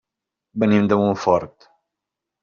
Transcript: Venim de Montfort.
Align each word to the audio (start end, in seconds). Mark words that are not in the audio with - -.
Venim 0.63 0.87
de 0.93 0.97
Montfort. 1.01 1.67